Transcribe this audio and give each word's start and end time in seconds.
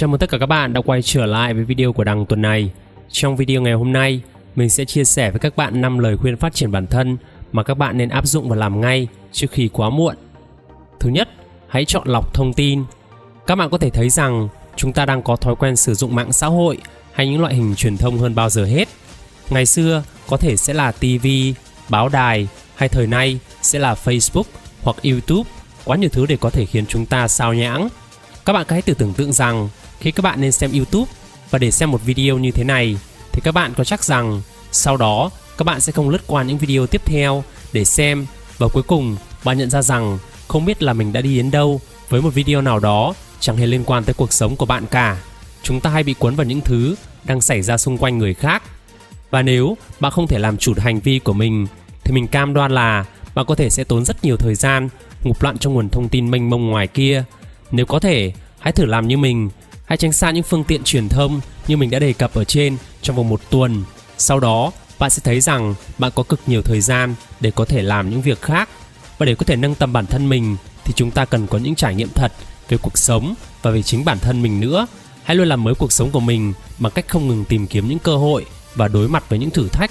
Chào 0.00 0.08
mừng 0.08 0.18
tất 0.18 0.30
cả 0.30 0.38
các 0.38 0.46
bạn 0.46 0.72
đã 0.72 0.80
quay 0.80 1.02
trở 1.02 1.26
lại 1.26 1.54
với 1.54 1.64
video 1.64 1.92
của 1.92 2.04
đăng 2.04 2.26
tuần 2.26 2.42
này. 2.42 2.70
Trong 3.10 3.36
video 3.36 3.62
ngày 3.62 3.72
hôm 3.72 3.92
nay, 3.92 4.20
mình 4.56 4.68
sẽ 4.68 4.84
chia 4.84 5.04
sẻ 5.04 5.30
với 5.30 5.40
các 5.40 5.56
bạn 5.56 5.80
5 5.80 5.98
lời 5.98 6.16
khuyên 6.16 6.36
phát 6.36 6.54
triển 6.54 6.72
bản 6.72 6.86
thân 6.86 7.16
mà 7.52 7.62
các 7.62 7.74
bạn 7.74 7.98
nên 7.98 8.08
áp 8.08 8.26
dụng 8.26 8.48
và 8.48 8.56
làm 8.56 8.80
ngay 8.80 9.08
trước 9.32 9.46
khi 9.50 9.68
quá 9.72 9.90
muộn. 9.90 10.14
Thứ 11.00 11.10
nhất, 11.10 11.28
hãy 11.68 11.84
chọn 11.84 12.08
lọc 12.08 12.34
thông 12.34 12.52
tin. 12.52 12.84
Các 13.46 13.54
bạn 13.54 13.70
có 13.70 13.78
thể 13.78 13.90
thấy 13.90 14.10
rằng 14.10 14.48
chúng 14.76 14.92
ta 14.92 15.06
đang 15.06 15.22
có 15.22 15.36
thói 15.36 15.56
quen 15.56 15.76
sử 15.76 15.94
dụng 15.94 16.14
mạng 16.14 16.32
xã 16.32 16.46
hội 16.46 16.78
hay 17.12 17.28
những 17.28 17.40
loại 17.40 17.54
hình 17.54 17.74
truyền 17.74 17.96
thông 17.96 18.18
hơn 18.18 18.34
bao 18.34 18.50
giờ 18.50 18.64
hết. 18.64 18.88
Ngày 19.50 19.66
xưa 19.66 20.02
có 20.28 20.36
thể 20.36 20.56
sẽ 20.56 20.74
là 20.74 20.92
TV, 20.92 21.26
báo 21.88 22.08
đài 22.08 22.48
hay 22.74 22.88
thời 22.88 23.06
nay 23.06 23.38
sẽ 23.62 23.78
là 23.78 23.94
Facebook 24.04 24.44
hoặc 24.82 24.96
YouTube, 25.02 25.50
quá 25.84 25.96
nhiều 25.96 26.10
thứ 26.12 26.26
để 26.26 26.36
có 26.36 26.50
thể 26.50 26.66
khiến 26.66 26.86
chúng 26.86 27.06
ta 27.06 27.28
sao 27.28 27.54
nhãng. 27.54 27.88
Các 28.44 28.52
bạn 28.52 28.66
hãy 28.68 28.82
tự 28.82 28.94
tưởng 28.94 29.12
tượng 29.12 29.32
rằng 29.32 29.68
khi 30.00 30.10
các 30.10 30.22
bạn 30.22 30.40
nên 30.40 30.52
xem 30.52 30.72
YouTube 30.72 31.12
và 31.50 31.58
để 31.58 31.70
xem 31.70 31.90
một 31.90 32.00
video 32.04 32.38
như 32.38 32.50
thế 32.50 32.64
này 32.64 32.96
thì 33.32 33.40
các 33.44 33.52
bạn 33.52 33.72
có 33.76 33.84
chắc 33.84 34.04
rằng 34.04 34.42
sau 34.72 34.96
đó 34.96 35.30
các 35.58 35.64
bạn 35.64 35.80
sẽ 35.80 35.92
không 35.92 36.08
lướt 36.08 36.26
qua 36.26 36.42
những 36.42 36.58
video 36.58 36.86
tiếp 36.86 37.02
theo 37.04 37.44
để 37.72 37.84
xem 37.84 38.26
và 38.58 38.68
cuối 38.68 38.82
cùng 38.82 39.16
bạn 39.44 39.58
nhận 39.58 39.70
ra 39.70 39.82
rằng 39.82 40.18
không 40.48 40.64
biết 40.64 40.82
là 40.82 40.92
mình 40.92 41.12
đã 41.12 41.20
đi 41.20 41.36
đến 41.36 41.50
đâu 41.50 41.80
với 42.08 42.22
một 42.22 42.34
video 42.34 42.62
nào 42.62 42.78
đó 42.78 43.14
chẳng 43.40 43.56
hề 43.56 43.66
liên 43.66 43.84
quan 43.84 44.04
tới 44.04 44.14
cuộc 44.14 44.32
sống 44.32 44.56
của 44.56 44.66
bạn 44.66 44.86
cả. 44.90 45.22
Chúng 45.62 45.80
ta 45.80 45.90
hay 45.90 46.02
bị 46.02 46.14
cuốn 46.14 46.34
vào 46.34 46.46
những 46.46 46.60
thứ 46.60 46.94
đang 47.24 47.40
xảy 47.40 47.62
ra 47.62 47.76
xung 47.76 47.98
quanh 47.98 48.18
người 48.18 48.34
khác. 48.34 48.62
Và 49.30 49.42
nếu 49.42 49.76
bạn 50.00 50.12
không 50.12 50.26
thể 50.26 50.38
làm 50.38 50.56
chủ 50.56 50.74
hành 50.76 51.00
vi 51.00 51.18
của 51.18 51.32
mình 51.32 51.66
thì 52.04 52.12
mình 52.12 52.26
cam 52.26 52.54
đoan 52.54 52.72
là 52.72 53.04
bạn 53.34 53.46
có 53.46 53.54
thể 53.54 53.70
sẽ 53.70 53.84
tốn 53.84 54.04
rất 54.04 54.24
nhiều 54.24 54.36
thời 54.36 54.54
gian 54.54 54.88
ngụp 55.24 55.42
loạn 55.42 55.58
trong 55.58 55.74
nguồn 55.74 55.88
thông 55.88 56.08
tin 56.08 56.30
mênh 56.30 56.50
mông 56.50 56.66
ngoài 56.66 56.86
kia. 56.86 57.24
Nếu 57.70 57.86
có 57.86 57.98
thể, 57.98 58.32
hãy 58.58 58.72
thử 58.72 58.84
làm 58.84 59.08
như 59.08 59.16
mình, 59.16 59.50
hãy 59.90 59.96
tránh 59.96 60.12
xa 60.12 60.30
những 60.30 60.42
phương 60.42 60.64
tiện 60.64 60.84
truyền 60.84 61.08
thông 61.08 61.40
như 61.68 61.76
mình 61.76 61.90
đã 61.90 61.98
đề 61.98 62.12
cập 62.12 62.34
ở 62.34 62.44
trên 62.44 62.76
trong 63.02 63.16
vòng 63.16 63.28
một 63.28 63.40
tuần. 63.50 63.84
Sau 64.18 64.40
đó, 64.40 64.72
bạn 64.98 65.10
sẽ 65.10 65.20
thấy 65.24 65.40
rằng 65.40 65.74
bạn 65.98 66.12
có 66.14 66.22
cực 66.22 66.40
nhiều 66.46 66.62
thời 66.62 66.80
gian 66.80 67.14
để 67.40 67.50
có 67.50 67.64
thể 67.64 67.82
làm 67.82 68.10
những 68.10 68.22
việc 68.22 68.42
khác. 68.42 68.68
Và 69.18 69.26
để 69.26 69.34
có 69.34 69.44
thể 69.44 69.56
nâng 69.56 69.74
tầm 69.74 69.92
bản 69.92 70.06
thân 70.06 70.28
mình 70.28 70.56
thì 70.84 70.92
chúng 70.96 71.10
ta 71.10 71.24
cần 71.24 71.46
có 71.46 71.58
những 71.58 71.74
trải 71.74 71.94
nghiệm 71.94 72.08
thật 72.14 72.32
về 72.68 72.76
cuộc 72.82 72.98
sống 72.98 73.34
và 73.62 73.70
về 73.70 73.82
chính 73.82 74.04
bản 74.04 74.18
thân 74.18 74.42
mình 74.42 74.60
nữa. 74.60 74.86
Hãy 75.22 75.36
luôn 75.36 75.48
làm 75.48 75.64
mới 75.64 75.74
cuộc 75.74 75.92
sống 75.92 76.10
của 76.10 76.20
mình 76.20 76.52
bằng 76.78 76.92
cách 76.92 77.08
không 77.08 77.28
ngừng 77.28 77.44
tìm 77.44 77.66
kiếm 77.66 77.88
những 77.88 77.98
cơ 77.98 78.16
hội 78.16 78.46
và 78.74 78.88
đối 78.88 79.08
mặt 79.08 79.24
với 79.28 79.38
những 79.38 79.50
thử 79.50 79.68
thách. 79.68 79.90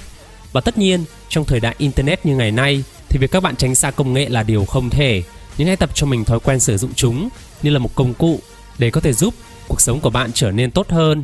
Và 0.51 0.61
tất 0.61 0.77
nhiên 0.77 1.03
trong 1.29 1.45
thời 1.45 1.59
đại 1.59 1.75
internet 1.77 2.25
như 2.25 2.35
ngày 2.35 2.51
nay 2.51 2.83
thì 3.09 3.19
việc 3.19 3.31
các 3.31 3.43
bạn 3.43 3.55
tránh 3.55 3.75
xa 3.75 3.91
công 3.91 4.13
nghệ 4.13 4.29
là 4.29 4.43
điều 4.43 4.65
không 4.65 4.89
thể. 4.89 5.23
Nhưng 5.57 5.67
hãy 5.67 5.77
tập 5.77 5.89
cho 5.93 6.07
mình 6.07 6.25
thói 6.25 6.39
quen 6.39 6.59
sử 6.59 6.77
dụng 6.77 6.93
chúng 6.95 7.29
như 7.63 7.69
là 7.69 7.79
một 7.79 7.95
công 7.95 8.13
cụ 8.13 8.39
để 8.77 8.89
có 8.89 9.01
thể 9.01 9.13
giúp 9.13 9.33
cuộc 9.69 9.81
sống 9.81 9.99
của 9.99 10.09
bạn 10.09 10.31
trở 10.33 10.51
nên 10.51 10.71
tốt 10.71 10.89
hơn. 10.89 11.23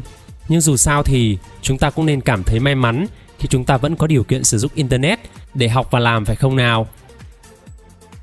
Nhưng 0.49 0.61
dù 0.61 0.77
sao 0.77 1.03
thì 1.03 1.37
chúng 1.61 1.77
ta 1.77 1.89
cũng 1.89 2.05
nên 2.05 2.21
cảm 2.21 2.43
thấy 2.43 2.59
may 2.59 2.75
mắn 2.75 3.05
khi 3.39 3.47
chúng 3.47 3.63
ta 3.63 3.77
vẫn 3.77 3.95
có 3.95 4.07
điều 4.07 4.23
kiện 4.23 4.43
sử 4.43 4.57
dụng 4.57 4.71
internet 4.75 5.19
để 5.53 5.69
học 5.69 5.87
và 5.91 5.99
làm, 5.99 6.25
phải 6.25 6.35
không 6.35 6.55
nào? 6.55 6.87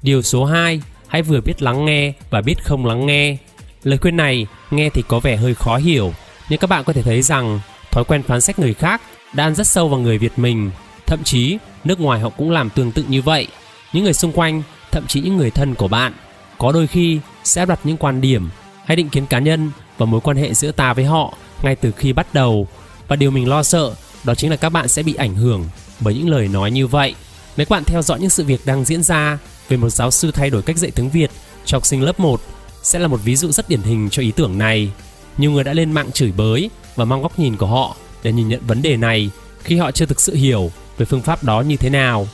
Điều 0.03 0.23
số 0.23 0.45
2 0.45 0.83
hãy 1.07 1.23
vừa 1.23 1.41
biết 1.41 1.63
lắng 1.63 1.85
nghe 1.85 2.13
và 2.31 2.41
biết 2.41 2.65
không 2.65 2.87
lắng 2.87 3.07
nghe. 3.07 3.37
Lời 3.83 3.99
khuyên 3.99 4.17
này 4.17 4.47
nghe 4.71 4.91
thì 4.91 5.03
có 5.09 5.21
vẻ 5.21 5.37
hơi 5.37 5.55
khó 5.55 5.77
hiểu, 5.77 6.13
nhưng 6.49 6.59
các 6.59 6.71
bạn 6.71 6.85
có 6.85 6.93
thể 6.93 7.03
thấy 7.03 7.23
rằng 7.23 7.61
thói 7.91 8.05
quen 8.05 8.23
phán 8.23 8.41
xét 8.41 8.59
người 8.59 8.75
khác 8.75 9.03
đã 9.33 9.45
ăn 9.45 9.55
rất 9.55 9.67
sâu 9.67 9.89
vào 9.89 10.01
người 10.01 10.19
việt 10.19 10.33
mình. 10.37 10.71
Thậm 11.07 11.25
chí, 11.25 11.59
nước 11.85 12.01
ngoài 12.01 12.21
họ 12.21 12.29
cũng 12.29 12.51
làm 12.51 12.71
tương 12.71 12.93
tự 12.93 13.05
như 13.09 13.23
vậy. 13.23 13.47
Những 13.93 14.05
người 14.05 14.13
xung 14.13 14.33
quanh, 14.33 14.63
thậm 14.91 15.07
chí 15.07 15.21
những 15.21 15.37
người 15.37 15.51
thân 15.51 15.75
của 15.75 15.89
bạn, 15.89 16.13
có 16.59 16.73
đôi 16.73 16.87
khi 16.87 17.21
sẽ 17.45 17.67
đặt 17.67 17.81
những 17.85 17.97
quan 17.97 18.21
điểm 18.21 18.49
hay 18.85 18.97
định 18.97 19.09
kiến 19.09 19.27
cá 19.27 19.39
nhân 19.39 19.71
và 19.99 20.07
mối 20.07 20.21
quan 20.21 20.37
hệ 20.37 20.55
giữa 20.55 20.73
ta 20.73 20.93
với 20.93 21.05
họ 21.05 21.35
ngay 21.63 21.77
từ 21.77 21.93
khi 21.93 22.13
bắt 22.13 22.35
đầu 22.35 22.67
và 23.09 23.17
điều 23.17 23.31
mình 23.31 23.49
lo 23.49 23.63
sợ 23.63 23.95
đó 24.25 24.35
chính 24.35 24.51
là 24.51 24.57
các 24.57 24.69
bạn 24.69 24.89
sẽ 24.89 25.03
bị 25.03 25.15
ảnh 25.15 25.35
hưởng 25.35 25.65
bởi 26.01 26.15
những 26.15 26.29
lời 26.29 26.49
nói 26.49 26.71
như 26.71 26.87
vậy 26.87 27.15
nếu 27.57 27.67
các 27.67 27.77
bạn 27.77 27.85
theo 27.85 28.03
dõi 28.03 28.21
những 28.21 28.31
sự 28.31 28.45
việc 28.45 28.61
đang 28.67 28.85
diễn 28.85 29.03
ra 29.03 29.39
về 29.69 29.77
một 29.77 29.91
giáo 29.91 30.11
sư 30.11 30.31
thay 30.31 30.51
đổi 30.51 30.63
cách 30.63 30.77
dạy 30.77 30.91
tiếng 30.91 31.11
Việt 31.11 31.31
cho 31.65 31.77
học 31.77 31.87
sinh 31.87 32.03
lớp 32.03 32.21
1 32.21 32.41
sẽ 32.83 32.99
là 32.99 33.09
một 33.09 33.21
ví 33.25 33.37
dụ 33.37 33.51
rất 33.51 33.69
điển 33.69 33.83
hình 33.83 34.09
cho 34.11 34.23
ý 34.23 34.33
tưởng 34.37 34.59
này. 34.59 34.91
Nhiều 35.39 35.51
người 35.51 35.65
đã 35.65 35.73
lên 35.73 35.93
mạng 35.93 36.13
chửi 36.13 36.33
bới 36.37 36.71
và 36.97 37.05
mang 37.05 37.23
góc 37.23 37.39
nhìn 37.39 37.57
của 37.57 37.67
họ 37.67 37.97
để 38.23 38.33
nhìn 38.33 38.49
nhận 38.49 38.61
vấn 38.67 38.83
đề 38.83 38.97
này 38.97 39.31
khi 39.65 39.77
họ 39.77 39.91
chưa 39.91 40.07
thực 40.07 40.21
sự 40.21 40.35
hiểu 40.35 40.71
về 40.99 41.07
phương 41.07 41.23
pháp 41.23 41.45
đó 41.45 41.61
như 41.61 41.77
thế 41.77 41.91
nào. 41.91 42.27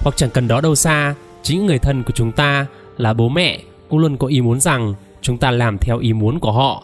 Hoặc 0.00 0.16
chẳng 0.16 0.30
cần 0.30 0.48
đó 0.48 0.60
đâu 0.60 0.74
xa, 0.74 1.14
chính 1.42 1.66
người 1.66 1.78
thân 1.78 2.02
của 2.02 2.12
chúng 2.14 2.32
ta 2.32 2.66
là 2.96 3.12
bố 3.12 3.28
mẹ 3.28 3.60
cũng 3.88 3.98
luôn 3.98 4.16
có 4.16 4.26
ý 4.26 4.40
muốn 4.40 4.60
rằng 4.60 4.94
chúng 5.22 5.38
ta 5.38 5.50
làm 5.50 5.78
theo 5.78 5.98
ý 5.98 6.12
muốn 6.12 6.40
của 6.40 6.52
họ. 6.52 6.82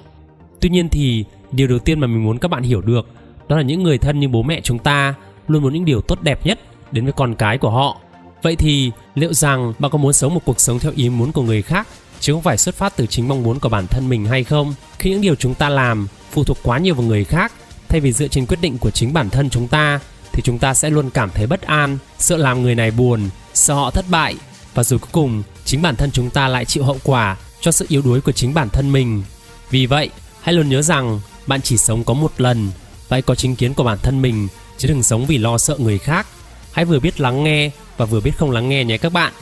Tuy 0.62 0.69
nhiên 0.69 0.89
thì 0.89 1.25
điều 1.53 1.69
đầu 1.69 1.78
tiên 1.78 2.00
mà 2.00 2.06
mình 2.06 2.25
muốn 2.25 2.39
các 2.39 2.50
bạn 2.50 2.62
hiểu 2.62 2.81
được 2.81 3.09
đó 3.49 3.56
là 3.56 3.62
những 3.62 3.83
người 3.83 3.99
thân 3.99 4.21
như 4.21 4.28
bố 4.28 4.43
mẹ 4.43 4.61
chúng 4.61 4.78
ta 4.78 5.15
luôn 5.49 5.62
muốn 5.62 5.73
những 5.73 5.84
điều 5.84 6.00
tốt 6.00 6.23
đẹp 6.23 6.47
nhất 6.47 6.61
đến 6.93 7.05
với 7.05 7.12
con 7.12 7.34
cái 7.34 7.59
của 7.59 7.71
họ. 7.71 7.99
Vậy 8.43 8.56
thì 8.56 8.91
liệu 9.15 9.33
rằng 9.33 9.73
bạn 9.78 9.91
có 9.91 9.99
muốn 9.99 10.12
sống 10.12 10.34
một 10.34 10.41
cuộc 10.45 10.61
sống 10.61 10.78
theo 10.78 10.93
ý 10.97 11.09
muốn 11.09 11.33
của 11.33 11.43
người 11.43 11.62
khác 11.62 11.89
chứ 12.21 12.33
không 12.33 12.43
phải 12.43 12.59
xuất 12.59 12.75
phát 12.75 12.97
từ 12.97 13.06
chính 13.06 13.28
mong 13.28 13.43
muốn 13.43 13.59
của 13.59 13.69
bản 13.69 13.87
thân 13.87 14.09
mình 14.09 14.25
hay 14.27 14.45
không? 14.45 14.75
Khi 14.99 15.11
những 15.11 15.21
điều 15.21 15.34
chúng 15.34 15.55
ta 15.55 15.69
làm 15.69 16.09
phụ 16.31 16.45
thuộc 16.45 16.59
quá 16.62 16.79
nhiều 16.79 16.94
vào 16.94 17.06
người 17.06 17.25
khác 17.25 17.53
thay 17.89 18.00
vì 18.00 18.12
dựa 18.12 18.29
trên 18.29 18.47
quyết 18.47 18.61
định 18.61 18.79
của 18.79 18.91
chính 18.91 19.12
bản 19.12 19.31
thân 19.31 19.50
chúng 19.50 19.69
ta 19.69 20.00
thì 20.33 20.43
chúng 20.43 20.59
ta 20.59 20.75
sẽ 20.75 20.91
luôn 20.91 21.11
cảm 21.11 21.31
thấy 21.34 21.47
bất 21.47 21.62
an, 21.62 21.99
sợ 22.19 22.37
làm 22.37 22.62
người 22.62 22.75
này 22.75 22.91
buồn, 22.91 23.21
sợ 23.55 23.75
họ 23.75 23.91
thất 23.91 24.05
bại 24.11 24.34
và 24.75 24.84
rồi 24.84 24.99
cuối 24.99 25.09
cùng 25.12 25.43
chính 25.65 25.83
bản 25.83 25.97
thân 25.97 26.11
chúng 26.11 26.31
ta 26.31 26.49
lại 26.49 26.65
chịu 26.65 26.84
hậu 26.84 26.99
quả 27.05 27.37
cho 27.61 27.73
sự 27.73 27.87
yếu 27.89 28.03
đuối 28.03 28.21
của 28.21 28.33
chính 28.33 28.55
bản 28.55 28.69
thân 28.69 28.93
mình. 28.93 29.23
Vì 29.71 29.87
vậy, 29.87 30.11
hãy 30.43 30.55
luôn 30.55 30.69
nhớ 30.69 30.83
rằng 30.83 31.21
bạn 31.47 31.63
chỉ 31.63 31.77
sống 31.77 32.05
có 32.05 32.15
một 32.15 32.33
lần, 32.39 32.71
vậy 33.09 33.23
có 33.23 33.35
chính 33.35 33.57
kiến 33.57 33.75
của 33.75 33.85
bản 33.85 33.99
thân 34.03 34.23
mình 34.23 34.49
chứ 34.79 34.89
đừng 34.89 35.03
sống 35.03 35.27
vì 35.27 35.39
lo 35.39 35.59
sợ 35.59 35.77
người 35.79 35.99
khác. 35.99 36.27
Hãy 36.73 36.85
vừa 36.85 37.01
biết 37.01 37.21
lắng 37.21 37.45
nghe 37.45 37.71
và 37.97 38.05
vừa 38.05 38.21
biết 38.21 38.33
không 38.39 38.51
lắng 38.51 38.69
nghe 38.69 38.85
nhé 38.85 38.99
các 38.99 39.13
bạn. 39.13 39.33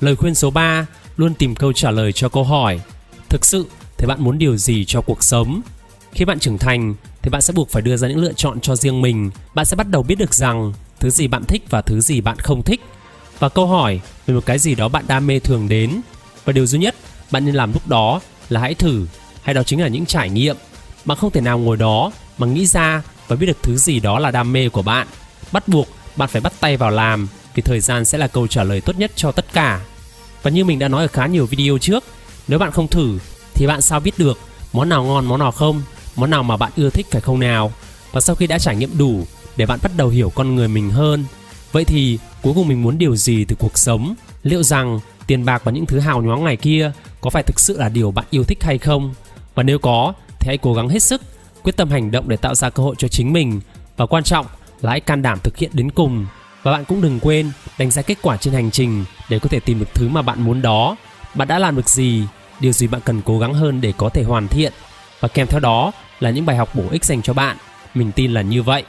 Lời 0.00 0.16
khuyên 0.16 0.34
số 0.34 0.50
3, 0.50 0.86
luôn 1.16 1.34
tìm 1.34 1.54
câu 1.54 1.72
trả 1.72 1.90
lời 1.90 2.12
cho 2.12 2.28
câu 2.28 2.44
hỏi. 2.44 2.80
Thực 3.28 3.44
sự 3.44 3.66
thì 3.98 4.06
bạn 4.06 4.24
muốn 4.24 4.38
điều 4.38 4.56
gì 4.56 4.84
cho 4.84 5.00
cuộc 5.00 5.24
sống? 5.24 5.60
Khi 6.12 6.24
bạn 6.24 6.38
trưởng 6.38 6.58
thành 6.58 6.94
thì 7.22 7.30
bạn 7.30 7.42
sẽ 7.42 7.52
buộc 7.52 7.70
phải 7.70 7.82
đưa 7.82 7.96
ra 7.96 8.08
những 8.08 8.18
lựa 8.18 8.32
chọn 8.32 8.60
cho 8.60 8.76
riêng 8.76 9.02
mình. 9.02 9.30
Bạn 9.54 9.66
sẽ 9.66 9.76
bắt 9.76 9.88
đầu 9.88 10.02
biết 10.02 10.14
được 10.18 10.34
rằng 10.34 10.72
thứ 11.00 11.10
gì 11.10 11.28
bạn 11.28 11.44
thích 11.44 11.62
và 11.70 11.82
thứ 11.82 12.00
gì 12.00 12.20
bạn 12.20 12.38
không 12.38 12.62
thích. 12.62 12.80
Và 13.38 13.48
câu 13.48 13.66
hỏi 13.66 14.00
về 14.26 14.34
một 14.34 14.46
cái 14.46 14.58
gì 14.58 14.74
đó 14.74 14.88
bạn 14.88 15.04
đam 15.08 15.26
mê 15.26 15.38
thường 15.38 15.68
đến. 15.68 16.00
Và 16.44 16.52
điều 16.52 16.66
duy 16.66 16.78
nhất 16.78 16.94
bạn 17.30 17.44
nên 17.44 17.54
làm 17.54 17.72
lúc 17.72 17.88
đó 17.88 18.20
là 18.48 18.60
hãy 18.60 18.74
thử, 18.74 19.06
hay 19.46 19.54
đó 19.54 19.62
chính 19.62 19.80
là 19.80 19.88
những 19.88 20.06
trải 20.06 20.30
nghiệm. 20.30 20.56
Bạn 21.04 21.18
không 21.18 21.30
thể 21.30 21.40
nào 21.40 21.58
ngồi 21.58 21.76
đó 21.76 22.12
mà 22.38 22.46
nghĩ 22.46 22.66
ra 22.66 23.02
và 23.28 23.36
biết 23.36 23.46
được 23.46 23.62
thứ 23.62 23.76
gì 23.76 24.00
đó 24.00 24.18
là 24.18 24.30
đam 24.30 24.52
mê 24.52 24.68
của 24.68 24.82
bạn. 24.82 25.06
Bắt 25.52 25.68
buộc 25.68 25.88
bạn 26.16 26.28
phải 26.28 26.40
bắt 26.40 26.52
tay 26.60 26.76
vào 26.76 26.90
làm 26.90 27.28
thì 27.54 27.62
thời 27.62 27.80
gian 27.80 28.04
sẽ 28.04 28.18
là 28.18 28.26
câu 28.26 28.46
trả 28.46 28.64
lời 28.64 28.80
tốt 28.80 28.98
nhất 28.98 29.12
cho 29.16 29.32
tất 29.32 29.52
cả. 29.52 29.80
Và 30.42 30.50
như 30.50 30.64
mình 30.64 30.78
đã 30.78 30.88
nói 30.88 31.02
ở 31.02 31.08
khá 31.08 31.26
nhiều 31.26 31.46
video 31.46 31.78
trước, 31.78 32.04
nếu 32.48 32.58
bạn 32.58 32.72
không 32.72 32.88
thử 32.88 33.18
thì 33.54 33.66
bạn 33.66 33.82
sao 33.82 34.00
biết 34.00 34.18
được 34.18 34.38
món 34.72 34.88
nào 34.88 35.04
ngon 35.04 35.26
món 35.26 35.38
nào 35.38 35.52
không, 35.52 35.82
món 36.16 36.30
nào 36.30 36.42
mà 36.42 36.56
bạn 36.56 36.72
ưa 36.76 36.90
thích 36.90 37.06
phải 37.10 37.20
không 37.20 37.40
nào? 37.40 37.72
Và 38.12 38.20
sau 38.20 38.36
khi 38.36 38.46
đã 38.46 38.58
trải 38.58 38.76
nghiệm 38.76 38.98
đủ 38.98 39.26
để 39.56 39.66
bạn 39.66 39.78
bắt 39.82 39.92
đầu 39.96 40.08
hiểu 40.08 40.32
con 40.34 40.54
người 40.54 40.68
mình 40.68 40.90
hơn, 40.90 41.24
vậy 41.72 41.84
thì 41.84 42.18
cuối 42.42 42.52
cùng 42.54 42.68
mình 42.68 42.82
muốn 42.82 42.98
điều 42.98 43.16
gì 43.16 43.44
từ 43.44 43.56
cuộc 43.58 43.78
sống? 43.78 44.14
Liệu 44.42 44.62
rằng 44.62 45.00
tiền 45.26 45.44
bạc 45.44 45.62
và 45.64 45.72
những 45.72 45.86
thứ 45.86 45.98
hào 45.98 46.22
nhoáng 46.22 46.44
ngày 46.44 46.56
kia 46.56 46.92
có 47.20 47.30
phải 47.30 47.42
thực 47.42 47.60
sự 47.60 47.78
là 47.78 47.88
điều 47.88 48.10
bạn 48.10 48.24
yêu 48.30 48.44
thích 48.44 48.58
hay 48.62 48.78
không? 48.78 49.14
Và 49.56 49.62
nếu 49.62 49.78
có 49.78 50.12
thì 50.38 50.46
hãy 50.46 50.58
cố 50.58 50.74
gắng 50.74 50.88
hết 50.88 51.02
sức, 51.02 51.22
quyết 51.62 51.76
tâm 51.76 51.90
hành 51.90 52.10
động 52.10 52.28
để 52.28 52.36
tạo 52.36 52.54
ra 52.54 52.70
cơ 52.70 52.82
hội 52.82 52.94
cho 52.98 53.08
chính 53.08 53.32
mình. 53.32 53.60
Và 53.96 54.06
quan 54.06 54.24
trọng 54.24 54.46
là 54.80 54.90
hãy 54.90 55.00
can 55.00 55.22
đảm 55.22 55.38
thực 55.42 55.56
hiện 55.56 55.70
đến 55.74 55.90
cùng. 55.90 56.26
Và 56.62 56.72
bạn 56.72 56.84
cũng 56.84 57.00
đừng 57.00 57.20
quên 57.20 57.50
đánh 57.78 57.90
giá 57.90 58.02
kết 58.02 58.18
quả 58.22 58.36
trên 58.36 58.54
hành 58.54 58.70
trình 58.70 59.04
để 59.28 59.38
có 59.38 59.48
thể 59.48 59.60
tìm 59.60 59.78
được 59.78 59.94
thứ 59.94 60.08
mà 60.08 60.22
bạn 60.22 60.42
muốn 60.42 60.62
đó. 60.62 60.96
Bạn 61.34 61.48
đã 61.48 61.58
làm 61.58 61.76
được 61.76 61.88
gì? 61.88 62.24
Điều 62.60 62.72
gì 62.72 62.86
bạn 62.86 63.00
cần 63.04 63.22
cố 63.24 63.38
gắng 63.38 63.54
hơn 63.54 63.80
để 63.80 63.92
có 63.96 64.08
thể 64.08 64.22
hoàn 64.22 64.48
thiện? 64.48 64.72
Và 65.20 65.28
kèm 65.28 65.46
theo 65.46 65.60
đó 65.60 65.92
là 66.20 66.30
những 66.30 66.46
bài 66.46 66.56
học 66.56 66.74
bổ 66.74 66.84
ích 66.90 67.04
dành 67.04 67.22
cho 67.22 67.32
bạn. 67.32 67.56
Mình 67.94 68.12
tin 68.12 68.32
là 68.32 68.42
như 68.42 68.62
vậy. 68.62 68.84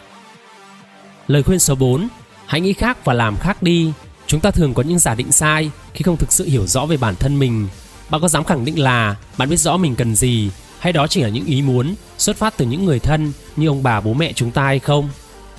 Lời 1.28 1.44
khuyên 1.44 1.60
số 1.60 1.76
4 1.76 2.08
hãy 2.46 2.62
nghĩ 2.62 2.74
khác 2.74 3.06
và 3.06 3.14
làm 3.14 3.38
khác 3.38 3.64
đi. 3.64 3.92
Chúng 4.28 4.40
ta 4.40 4.52
thường 4.52 4.74
có 4.74 4.84
những 4.84 5.00
giả 5.00 5.16
định 5.16 5.32
sai 5.32 5.72
khi 5.94 6.04
không 6.04 6.18
thực 6.18 6.32
sự 6.32 6.46
hiểu 6.46 6.68
rõ 6.68 6.86
về 6.86 6.98
bản 6.98 7.16
thân 7.16 7.40
mình 7.40 7.68
bạn 8.10 8.22
có 8.22 8.28
dám 8.28 8.44
khẳng 8.44 8.66
định 8.66 8.80
là 8.80 9.16
bạn 9.38 9.50
biết 9.50 9.58
rõ 9.58 9.78
mình 9.78 9.96
cần 9.96 10.16
gì 10.16 10.52
hay 10.80 10.94
đó 10.94 11.08
chỉ 11.08 11.22
là 11.22 11.30
những 11.30 11.46
ý 11.46 11.62
muốn 11.62 11.96
xuất 12.18 12.38
phát 12.38 12.58
từ 12.58 12.66
những 12.66 12.86
người 12.86 13.00
thân 13.00 13.32
như 13.56 13.68
ông 13.68 13.84
bà 13.84 14.02
bố 14.02 14.14
mẹ 14.14 14.34
chúng 14.34 14.52
ta 14.52 14.64
hay 14.64 14.80
không 14.80 15.10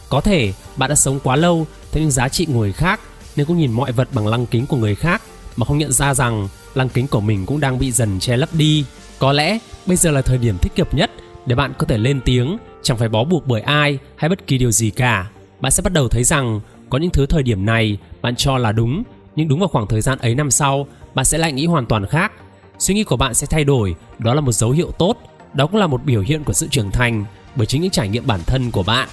có 0.08 0.20
thể 0.20 0.52
bạn 0.76 0.88
đã 0.90 0.96
sống 0.96 1.20
quá 1.20 1.36
lâu 1.36 1.66
theo 1.92 2.02
những 2.02 2.10
giá 2.10 2.28
trị 2.28 2.44
của 2.44 2.52
người 2.52 2.72
khác 2.72 3.00
nên 3.36 3.46
cũng 3.46 3.58
nhìn 3.58 3.72
mọi 3.72 3.92
vật 3.92 4.08
bằng 4.12 4.26
lăng 4.26 4.46
kính 4.46 4.66
của 4.66 4.76
người 4.76 4.94
khác 4.94 5.22
mà 5.56 5.66
không 5.66 5.78
nhận 5.78 5.92
ra 5.92 6.14
rằng 6.14 6.48
lăng 6.74 6.88
kính 6.88 7.06
của 7.06 7.20
mình 7.20 7.46
cũng 7.46 7.60
đang 7.60 7.78
bị 7.78 7.92
dần 7.92 8.20
che 8.20 8.36
lấp 8.36 8.48
đi. 8.54 8.84
Có 9.18 9.32
lẽ 9.32 9.58
bây 9.86 9.96
giờ 9.96 10.10
là 10.10 10.22
thời 10.22 10.38
điểm 10.38 10.58
thích 10.58 10.72
hợp 10.78 10.94
nhất 10.94 11.10
để 11.46 11.54
bạn 11.54 11.72
có 11.78 11.86
thể 11.86 11.98
lên 11.98 12.20
tiếng, 12.24 12.58
chẳng 12.82 12.96
phải 12.96 13.08
bó 13.08 13.24
buộc 13.24 13.46
bởi 13.46 13.60
ai 13.60 13.98
hay 14.16 14.28
bất 14.28 14.46
kỳ 14.46 14.58
điều 14.58 14.70
gì 14.70 14.90
cả. 14.90 15.30
Bạn 15.60 15.72
sẽ 15.72 15.82
bắt 15.82 15.92
đầu 15.92 16.08
thấy 16.08 16.24
rằng 16.24 16.60
có 16.90 16.98
những 16.98 17.10
thứ 17.10 17.26
thời 17.26 17.42
điểm 17.42 17.66
này 17.66 17.98
bạn 18.22 18.36
cho 18.36 18.58
là 18.58 18.72
đúng, 18.72 19.02
nhưng 19.38 19.48
đúng 19.48 19.58
vào 19.58 19.68
khoảng 19.68 19.86
thời 19.86 20.00
gian 20.00 20.18
ấy 20.18 20.34
năm 20.34 20.50
sau, 20.50 20.86
bạn 21.14 21.24
sẽ 21.24 21.38
lại 21.38 21.52
nghĩ 21.52 21.66
hoàn 21.66 21.86
toàn 21.86 22.06
khác. 22.06 22.32
Suy 22.78 22.94
nghĩ 22.94 23.04
của 23.04 23.16
bạn 23.16 23.34
sẽ 23.34 23.46
thay 23.50 23.64
đổi, 23.64 23.94
đó 24.18 24.34
là 24.34 24.40
một 24.40 24.52
dấu 24.52 24.70
hiệu 24.70 24.90
tốt 24.98 25.16
Đó 25.54 25.66
cũng 25.66 25.80
là 25.80 25.86
một 25.86 26.04
biểu 26.04 26.20
hiện 26.20 26.44
của 26.44 26.52
sự 26.52 26.68
trưởng 26.70 26.90
thành 26.90 27.24
bởi 27.56 27.66
chính 27.66 27.82
những 27.82 27.90
trải 27.90 28.08
nghiệm 28.08 28.26
bản 28.26 28.40
thân 28.46 28.70
của 28.70 28.82
bạn. 28.82 29.08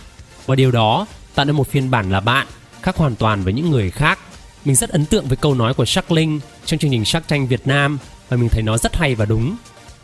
Và 0.46 0.56
điều 0.56 0.72
đó 0.72 1.06
tạo 1.36 1.46
nên 1.46 1.56
một 1.56 1.68
phiên 1.68 1.92
bản 1.92 2.12
là 2.12 2.20
bạn, 2.20 2.48
khác 2.82 2.96
hoàn 2.96 3.16
toàn 3.16 3.44
với 3.44 3.54
những 3.54 3.72
người 3.72 3.92
khác. 3.92 4.20
Mình 4.66 4.76
rất 4.76 4.90
ấn 4.90 5.06
tượng 5.06 5.26
với 5.26 5.38
câu 5.38 5.54
nói 5.54 5.74
của 5.74 5.86
Shark 5.86 6.12
Linh 6.12 6.40
trong 6.66 6.80
chương 6.80 6.92
trình 6.92 7.06
Shark 7.06 7.28
Tranh 7.28 7.48
Việt 7.48 7.68
Nam 7.68 7.98
và 8.30 8.38
mình 8.38 8.50
thấy 8.50 8.64
nó 8.64 8.78
rất 8.78 8.96
hay 8.96 9.16
và 9.16 9.26
đúng. 9.26 9.56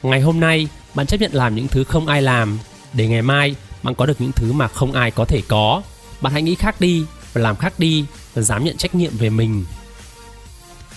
Ngày 0.04 0.22
hôm 0.22 0.40
nay, 0.40 0.68
bạn 0.96 1.06
chấp 1.06 1.22
nhận 1.22 1.34
làm 1.34 1.56
những 1.56 1.68
thứ 1.68 1.84
không 1.84 2.08
ai 2.08 2.22
làm 2.22 2.60
để 2.94 3.08
ngày 3.08 3.22
mai 3.22 3.56
bạn 3.84 3.96
có 3.96 4.06
được 4.06 4.22
những 4.22 4.32
thứ 4.32 4.54
mà 4.54 4.68
không 4.68 4.92
ai 4.92 5.12
có 5.12 5.26
thể 5.26 5.42
có. 5.48 5.82
Bạn 6.22 6.34
hãy 6.34 6.42
nghĩ 6.42 6.56
khác 6.56 6.82
đi 6.82 7.06
và 7.34 7.42
làm 7.42 7.56
khác 7.56 7.74
đi 7.80 8.06
và 8.34 8.42
dám 8.42 8.64
nhận 8.64 8.78
trách 8.78 8.96
nhiệm 8.96 9.18
về 9.18 9.30
mình. 9.30 9.66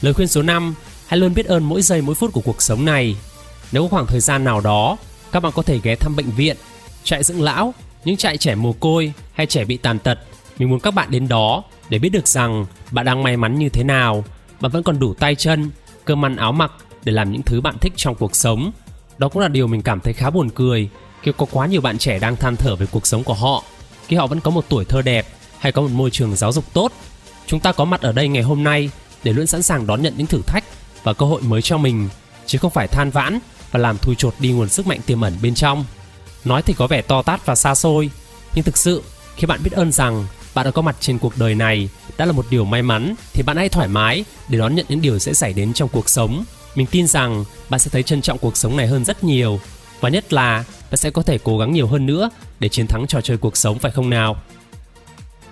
Lời 0.05 0.15
khuyên 0.15 0.29
số 0.29 0.43
5, 0.43 0.75
hãy 1.07 1.19
luôn 1.21 1.35
biết 1.35 1.47
ơn 1.47 1.65
mỗi 1.65 1.83
giây 1.83 2.03
mỗi 2.03 2.15
phút 2.15 2.33
của 2.33 2.41
cuộc 2.41 2.63
sống 2.63 2.85
này. 2.85 3.17
Nếu 3.73 3.83
có 3.83 3.89
khoảng 3.89 4.07
thời 4.07 4.21
gian 4.21 4.45
nào 4.45 4.61
đó, 4.61 4.97
các 5.33 5.41
bạn 5.41 5.53
có 5.55 5.63
thể 5.63 5.81
ghé 5.83 5.95
thăm 5.97 6.17
bệnh 6.17 6.31
viện, 6.31 6.57
trại 7.05 7.23
dưỡng 7.23 7.43
lão, 7.43 7.75
những 8.05 8.17
trại 8.17 8.37
trẻ 8.37 8.55
mồ 8.55 8.73
côi 8.73 9.13
hay 9.33 9.47
trẻ 9.47 9.65
bị 9.65 9.77
tàn 9.77 9.99
tật. 9.99 10.19
Mình 10.59 10.71
muốn 10.71 10.81
các 10.81 10.95
bạn 10.95 11.11
đến 11.11 11.29
đó 11.29 11.63
để 11.89 11.99
biết 11.99 12.09
được 12.09 12.29
rằng 12.29 12.67
bạn 12.91 13.05
đang 13.05 13.23
may 13.23 13.37
mắn 13.37 13.59
như 13.59 13.69
thế 13.69 13.85
nào, 13.85 14.25
bạn 14.61 14.73
vẫn 14.73 14.83
còn 14.83 14.99
đủ 14.99 15.15
tay 15.15 15.35
chân, 15.35 15.71
cơm 16.05 16.25
ăn 16.25 16.37
áo 16.37 16.53
mặc 16.53 16.73
để 17.05 17.13
làm 17.13 17.33
những 17.33 17.43
thứ 17.43 17.61
bạn 17.61 17.79
thích 17.81 17.93
trong 17.97 18.15
cuộc 18.15 18.37
sống. 18.37 18.73
Đó 19.19 19.29
cũng 19.29 19.43
là 19.43 19.49
điều 19.49 19.67
mình 19.67 19.83
cảm 19.83 20.01
thấy 20.01 20.13
khá 20.13 20.31
buồn 20.31 20.51
cười 20.51 20.89
khi 21.23 21.33
có 21.37 21.47
quá 21.51 21.67
nhiều 21.67 21.81
bạn 21.81 21.99
trẻ 21.99 22.19
đang 22.19 22.37
than 22.37 22.57
thở 22.57 22.77
về 22.77 22.87
cuộc 22.91 23.07
sống 23.07 23.25
của 23.25 23.35
họ 23.35 23.65
khi 24.09 24.17
họ 24.17 24.27
vẫn 24.27 24.41
có 24.41 24.51
một 24.51 24.65
tuổi 24.69 24.85
thơ 24.85 25.03
đẹp 25.03 25.27
hay 25.59 25.73
có 25.73 25.83
một 25.83 25.91
môi 25.93 26.11
trường 26.11 26.37
giáo 26.37 26.53
dục 26.53 26.65
tốt. 26.73 26.93
Chúng 27.47 27.61
ta 27.61 27.73
có 27.73 27.85
mặt 27.85 28.01
ở 28.01 28.13
đây 28.13 28.29
ngày 28.29 28.43
hôm 28.43 28.65
nay 28.65 28.91
để 29.25 29.33
luôn 29.33 29.47
sẵn 29.47 29.63
sàng 29.63 29.87
đón 29.87 30.03
nhận 30.03 30.15
những 30.17 30.27
thử 30.27 30.43
thách 30.47 30.65
và 31.03 31.13
cơ 31.13 31.27
hội 31.27 31.43
mới 31.43 31.63
cho 31.63 31.79
mình, 31.79 32.09
chứ 32.47 32.59
không 32.59 32.71
phải 32.71 32.89
than 32.89 33.11
vãn 33.11 33.39
và 33.71 33.81
làm 33.81 33.99
thui 33.99 34.15
chột 34.15 34.35
đi 34.39 34.53
nguồn 34.53 34.69
sức 34.69 34.87
mạnh 34.87 35.01
tiềm 35.07 35.21
ẩn 35.21 35.37
bên 35.43 35.55
trong. 35.55 35.85
Nói 36.45 36.63
thì 36.63 36.75
có 36.75 36.87
vẻ 36.87 37.03
to 37.03 37.23
tát 37.23 37.47
và 37.47 37.55
xa 37.55 37.75
xôi, 37.75 38.11
nhưng 38.55 38.65
thực 38.65 38.77
sự 38.77 39.03
khi 39.37 39.47
bạn 39.47 39.61
biết 39.63 39.73
ơn 39.73 39.93
rằng 39.93 40.27
bạn 40.55 40.65
đã 40.65 40.71
có 40.71 40.83
mặt 40.83 40.97
trên 41.01 41.19
cuộc 41.19 41.39
đời 41.39 41.55
này 41.55 41.89
đã 42.19 42.27
là 42.27 42.33
một 42.33 42.47
điều 42.51 42.65
may 42.65 42.83
mắn 42.83 43.15
thì 43.33 43.43
bạn 43.43 43.57
hãy 43.57 43.69
thoải 43.69 43.89
mái 43.89 44.25
để 44.49 44.59
đón 44.59 44.75
nhận 44.75 44.87
những 44.89 45.01
điều 45.01 45.19
sẽ 45.19 45.35
xảy 45.35 45.53
đến 45.53 45.73
trong 45.73 45.89
cuộc 45.89 46.09
sống. 46.09 46.45
Mình 46.75 46.87
tin 46.87 47.07
rằng 47.07 47.45
bạn 47.69 47.81
sẽ 47.81 47.91
thấy 47.91 48.03
trân 48.03 48.23
trọng 48.23 48.39
cuộc 48.39 48.57
sống 48.57 48.77
này 48.77 48.87
hơn 48.87 49.05
rất 49.05 49.25
nhiều 49.25 49.61
và 50.01 50.09
nhất 50.09 50.33
là 50.33 50.65
bạn 50.91 50.97
sẽ 50.97 51.11
có 51.11 51.23
thể 51.23 51.39
cố 51.45 51.59
gắng 51.59 51.73
nhiều 51.73 51.87
hơn 51.87 52.07
nữa 52.07 52.31
để 52.61 52.69
chiến 52.69 52.87
thắng 52.87 53.07
trò 53.07 53.21
chơi 53.21 53.37
cuộc 53.37 53.57
sống 53.57 53.79
phải 53.79 53.93
không 53.93 54.11
nào? 54.11 54.37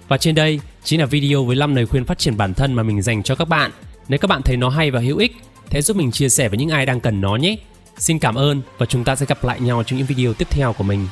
Và 0.09 0.17
trên 0.17 0.35
đây 0.35 0.61
chính 0.85 1.01
là 1.01 1.07
video 1.07 1.45
với 1.45 1.57
5 1.57 1.75
lời 1.75 1.87
khuyên 1.87 2.05
phát 2.05 2.19
triển 2.19 2.37
bản 2.37 2.55
thân 2.55 2.73
mà 2.75 2.83
mình 2.83 3.03
dành 3.03 3.23
cho 3.23 3.35
các 3.35 3.49
bạn. 3.49 3.71
Nếu 4.09 4.19
các 4.19 4.29
bạn 4.29 4.43
thấy 4.43 4.57
nó 4.57 4.69
hay 4.69 4.91
và 4.91 5.01
hữu 5.01 5.19
ích, 5.19 5.37
hãy 5.71 5.83
giúp 5.83 5.97
mình 5.97 6.11
chia 6.11 6.29
sẻ 6.29 6.49
với 6.49 6.59
những 6.59 6.69
ai 6.69 6.87
đang 6.87 7.01
cần 7.01 7.21
nó 7.21 7.37
nhé. 7.37 7.57
Xin 7.99 8.19
cảm 8.19 8.35
ơn 8.35 8.63
và 8.79 8.87
chúng 8.87 9.05
ta 9.05 9.17
sẽ 9.17 9.27
gặp 9.27 9.45
lại 9.45 9.61
nhau 9.61 9.83
trong 9.87 9.99
những 9.99 10.07
video 10.07 10.35
tiếp 10.35 10.49
theo 10.51 10.73
của 10.73 10.85
mình. 10.85 11.07